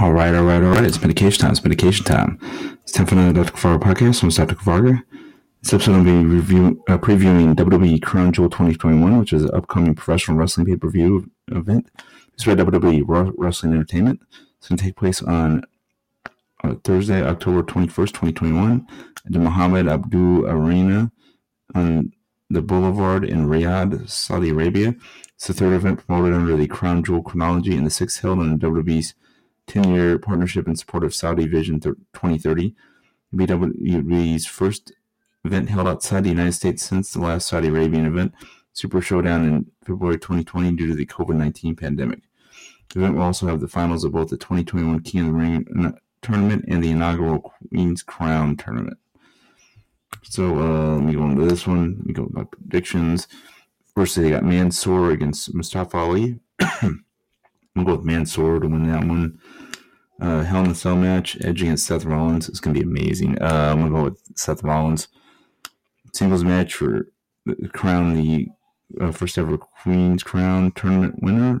All 0.00 0.14
right, 0.14 0.34
all 0.34 0.44
right, 0.44 0.62
all 0.62 0.70
right. 0.70 0.84
It's 0.84 0.98
medication 1.02 1.42
time. 1.42 1.50
It's 1.50 1.62
medication 1.62 2.06
time. 2.06 2.38
It's 2.82 2.92
time 2.92 3.04
for 3.04 3.16
another 3.16 3.44
Dr. 3.44 3.52
Kavarga 3.52 3.80
podcast. 3.80 4.22
I'm 4.22 4.30
Dr. 4.30 4.54
Kavarga. 4.54 5.02
This 5.62 5.74
episode 5.74 5.98
will 5.98 6.04
be 6.04 6.24
review, 6.24 6.82
uh, 6.88 6.96
previewing 6.96 7.54
WWE 7.54 8.00
Crown 8.00 8.32
Jewel 8.32 8.48
2021, 8.48 9.18
which 9.18 9.34
is 9.34 9.42
an 9.42 9.50
upcoming 9.52 9.94
professional 9.94 10.38
wrestling 10.38 10.64
pay 10.64 10.76
per 10.76 10.88
view 10.88 11.30
event. 11.48 11.90
It's 12.32 12.46
by 12.46 12.54
WWE 12.54 13.34
Wrestling 13.36 13.74
Entertainment. 13.74 14.22
It's 14.56 14.68
going 14.68 14.78
to 14.78 14.84
take 14.84 14.96
place 14.96 15.20
on 15.22 15.64
uh, 16.64 16.76
Thursday, 16.82 17.22
October 17.22 17.62
21st, 17.62 17.92
2021, 17.92 18.86
at 19.26 19.32
the 19.32 19.38
Mohammed 19.38 19.86
Abdu 19.86 20.46
Arena 20.46 21.12
on 21.74 22.14
the 22.48 22.62
Boulevard 22.62 23.22
in 23.22 23.48
Riyadh, 23.48 24.08
Saudi 24.08 24.48
Arabia. 24.48 24.94
It's 25.34 25.48
the 25.48 25.52
third 25.52 25.74
event 25.74 26.06
promoted 26.06 26.32
under 26.32 26.56
the 26.56 26.68
Crown 26.68 27.04
Jewel 27.04 27.22
chronology 27.22 27.76
and 27.76 27.84
the 27.84 27.90
sixth 27.90 28.22
held 28.22 28.38
on 28.38 28.58
WWE's 28.58 29.12
10 29.70 29.94
year 29.94 30.18
partnership 30.18 30.66
in 30.66 30.74
support 30.74 31.04
of 31.04 31.14
Saudi 31.14 31.46
Vision 31.46 31.78
2030. 31.78 32.74
WWE's 33.32 34.44
first 34.44 34.92
event 35.44 35.68
held 35.68 35.86
outside 35.86 36.24
the 36.24 36.30
United 36.30 36.52
States 36.52 36.82
since 36.82 37.12
the 37.12 37.20
last 37.20 37.46
Saudi 37.46 37.68
Arabian 37.68 38.04
event, 38.04 38.34
Super 38.72 39.00
Showdown 39.00 39.44
in 39.44 39.66
February 39.84 40.18
2020, 40.18 40.72
due 40.72 40.88
to 40.88 40.94
the 40.94 41.06
COVID 41.06 41.36
19 41.36 41.76
pandemic. 41.76 42.22
The 42.88 43.00
event 43.00 43.14
will 43.14 43.22
also 43.22 43.46
have 43.46 43.60
the 43.60 43.68
finals 43.68 44.02
of 44.02 44.10
both 44.10 44.30
the 44.30 44.36
2021 44.36 45.00
King 45.00 45.20
of 45.20 45.26
the 45.26 45.32
Ring 45.32 45.94
tournament 46.20 46.64
and 46.66 46.82
the 46.82 46.90
inaugural 46.90 47.38
Queen's 47.38 48.02
Crown 48.02 48.56
tournament. 48.56 48.98
So 50.24 50.58
uh, 50.58 50.96
let 50.96 51.04
me 51.04 51.14
go 51.14 51.24
into 51.24 51.46
this 51.46 51.66
one. 51.66 51.96
Let 51.98 52.06
me 52.06 52.12
go 52.12 52.24
with 52.24 52.34
my 52.34 52.44
predictions. 52.44 53.28
First, 53.94 54.16
they 54.16 54.30
got 54.30 54.42
Mansoor 54.42 55.12
against 55.12 55.54
Mustafa 55.54 55.96
Ali. 55.96 56.40
I'm 56.60 57.04
going 57.74 57.76
to 57.76 57.84
go 57.84 57.96
with 57.96 58.04
Mansoor 58.04 58.58
to 58.58 58.66
win 58.66 58.90
that 58.90 59.04
one. 59.04 59.38
Uh, 60.20 60.42
Hell 60.42 60.64
in 60.64 60.70
a 60.70 60.74
Cell 60.74 60.96
match, 60.96 61.38
Edge 61.42 61.62
against 61.62 61.86
Seth 61.86 62.04
Rollins. 62.04 62.48
is 62.48 62.60
going 62.60 62.74
to 62.74 62.80
be 62.80 62.86
amazing. 62.86 63.40
Uh, 63.40 63.70
I'm 63.72 63.80
going 63.80 63.92
to 63.92 63.98
go 63.98 64.04
with 64.04 64.20
Seth 64.36 64.62
Rollins. 64.62 65.08
Singles 66.12 66.44
match 66.44 66.74
for 66.74 67.06
the 67.46 67.68
crown 67.68 68.14
the 68.14 68.48
uh, 69.00 69.12
first 69.12 69.38
ever 69.38 69.56
Queen's 69.56 70.22
Crown 70.22 70.72
tournament 70.72 71.22
winner. 71.22 71.60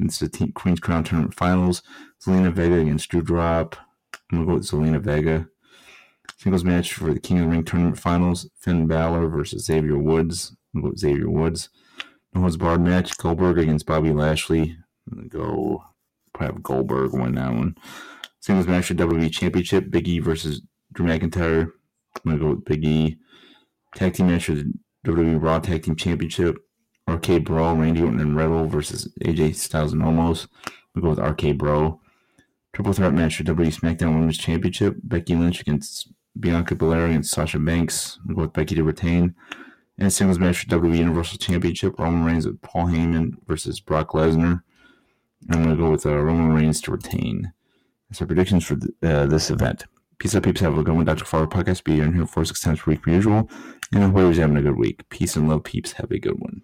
It's 0.00 0.18
the 0.18 0.52
Queen's 0.54 0.80
Crown 0.80 1.04
tournament 1.04 1.34
finals. 1.34 1.82
Zelina 2.24 2.52
Vega 2.52 2.76
against 2.76 3.10
Doudrop. 3.10 3.74
I'm 4.30 4.44
going 4.44 4.46
to 4.46 4.46
go 4.46 4.54
with 4.54 4.70
Zelina 4.70 5.00
Vega. 5.00 5.48
Singles 6.36 6.64
match 6.64 6.92
for 6.92 7.12
the 7.12 7.20
King 7.20 7.38
of 7.38 7.44
the 7.44 7.50
Ring 7.50 7.64
tournament 7.64 7.98
finals. 7.98 8.48
Finn 8.60 8.86
Balor 8.86 9.28
versus 9.28 9.64
Xavier 9.64 9.98
Woods. 9.98 10.56
I'm 10.74 10.82
going 10.82 10.82
to 10.82 10.86
go 10.86 10.90
with 10.90 11.00
Xavier 11.00 11.30
Woods. 11.30 11.68
No 12.34 12.42
holds 12.42 12.56
barred 12.56 12.82
match. 12.82 13.16
Goldberg 13.16 13.58
against 13.58 13.86
Bobby 13.86 14.12
Lashley. 14.12 14.76
I'm 15.10 15.16
going 15.16 15.30
to 15.30 15.36
go 15.36 15.84
have 16.38 16.62
Goldberg 16.62 17.12
win 17.12 17.34
that 17.34 17.52
one. 17.52 17.76
Singles 18.40 18.66
match 18.66 18.86
for 18.86 18.94
WWE 18.94 19.32
Championship. 19.32 19.90
Big 19.90 20.08
E 20.08 20.18
versus 20.18 20.62
Drew 20.92 21.06
McIntyre. 21.06 21.70
I'm 22.24 22.32
to 22.32 22.38
go 22.38 22.50
with 22.50 22.64
Big 22.64 22.84
E. 22.84 23.18
Tag 23.94 24.14
team 24.14 24.28
match 24.28 24.46
for 24.46 24.54
the 24.54 24.72
WWE 25.06 25.42
Raw 25.42 25.58
Tag 25.58 25.82
Team 25.82 25.96
Championship. 25.96 26.56
RK-Bro, 27.08 27.74
Randy 27.74 28.02
Orton 28.02 28.20
and 28.20 28.36
Rebel 28.36 28.66
versus 28.66 29.12
AJ 29.24 29.54
Styles 29.54 29.92
and 29.92 30.02
Omos. 30.02 30.46
We 30.94 31.02
go 31.02 31.10
with 31.10 31.18
RK-Bro. 31.18 32.00
Triple 32.74 32.92
threat 32.92 33.14
match 33.14 33.36
for 33.36 33.44
WWE 33.44 33.74
SmackDown 33.74 34.14
Women's 34.14 34.38
Championship. 34.38 34.96
Becky 35.02 35.34
Lynch 35.34 35.60
against 35.60 36.12
Bianca 36.38 36.74
Belair 36.74 37.06
against 37.06 37.32
Sasha 37.32 37.58
Banks. 37.58 38.18
We 38.26 38.34
go 38.34 38.42
with 38.42 38.52
Becky 38.52 38.74
to 38.74 38.84
retain. 38.84 39.34
And 39.98 40.12
singles 40.12 40.38
match 40.38 40.58
for 40.58 40.66
WWE 40.66 40.98
Universal 40.98 41.38
Championship. 41.38 41.98
Roman 41.98 42.24
Reigns 42.24 42.46
with 42.46 42.60
Paul 42.60 42.86
Heyman 42.86 43.32
versus 43.46 43.80
Brock 43.80 44.10
Lesnar. 44.10 44.62
I'm 45.50 45.62
going 45.62 45.76
to 45.76 45.82
go 45.82 45.90
with 45.90 46.04
uh, 46.06 46.16
Roman 46.16 46.52
Reigns 46.52 46.80
to 46.82 46.90
retain. 46.90 47.52
That's 48.08 48.20
our 48.20 48.26
predictions 48.26 48.64
for 48.64 48.76
th- 48.76 48.92
uh, 49.02 49.26
this 49.26 49.50
event. 49.50 49.84
Peace 50.18 50.34
out, 50.34 50.42
peeps. 50.42 50.60
Have 50.60 50.76
a 50.76 50.82
good 50.82 50.94
one. 50.94 51.04
Dr. 51.04 51.24
Farber 51.24 51.48
Podcast. 51.48 51.84
Be 51.84 51.94
here 51.94 52.04
in 52.04 52.14
here 52.14 52.26
four, 52.26 52.44
six 52.44 52.60
times 52.60 52.80
per 52.80 52.90
week 52.90 53.02
per 53.02 53.12
usual. 53.12 53.48
And 53.92 54.12
whoever's 54.12 54.38
having 54.38 54.56
a 54.56 54.62
good 54.62 54.76
week. 54.76 55.08
Peace 55.10 55.36
and 55.36 55.48
love, 55.48 55.64
peeps. 55.64 55.92
Have 55.92 56.10
a 56.10 56.18
good 56.18 56.38
one. 56.40 56.62